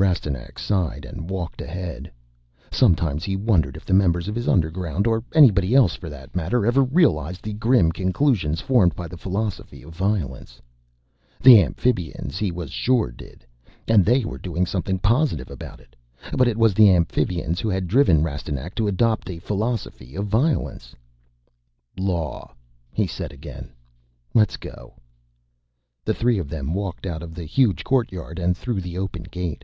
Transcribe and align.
Rastignac 0.00 0.58
sighed 0.58 1.04
and 1.04 1.28
walked 1.28 1.60
ahead. 1.60 2.10
Sometimes 2.72 3.22
he 3.22 3.36
wondered 3.36 3.76
if 3.76 3.84
the 3.84 3.92
members 3.92 4.28
of 4.28 4.34
his 4.34 4.48
underground 4.48 5.06
or 5.06 5.22
anybody 5.34 5.74
else 5.74 5.94
for 5.94 6.08
that 6.08 6.34
matter 6.34 6.64
ever 6.64 6.82
realized 6.84 7.42
the 7.44 7.52
grim 7.52 7.92
conclusions 7.92 8.62
formed 8.62 8.96
by 8.96 9.06
the 9.08 9.18
Philosophy 9.18 9.82
of 9.82 9.94
Violence. 9.94 10.58
The 11.42 11.62
Amphibians, 11.62 12.38
he 12.38 12.50
was 12.50 12.70
sure, 12.70 13.12
did. 13.12 13.44
And 13.86 14.02
they 14.02 14.24
were 14.24 14.38
doing 14.38 14.64
something 14.64 14.98
positive 14.98 15.50
about 15.50 15.80
it. 15.80 15.94
But 16.34 16.48
it 16.48 16.56
was 16.56 16.72
the 16.72 16.90
Amphibians 16.96 17.60
who 17.60 17.68
had 17.68 17.86
driven 17.86 18.22
Rastignac 18.22 18.74
to 18.76 18.88
adopt 18.88 19.28
a 19.28 19.38
Philosophy 19.38 20.16
of 20.16 20.24
Violence. 20.26 20.94
"Law," 21.98 22.54
he 22.90 23.06
said 23.06 23.32
again. 23.34 23.68
"Let's 24.32 24.56
go." 24.56 24.94
The 26.06 26.14
three 26.14 26.38
of 26.38 26.48
them 26.48 26.72
walked 26.72 27.04
out 27.04 27.22
of 27.22 27.34
the 27.34 27.44
huge 27.44 27.84
courtyard 27.84 28.38
and 28.38 28.56
through 28.56 28.80
the 28.80 28.96
open 28.96 29.24
gate. 29.24 29.62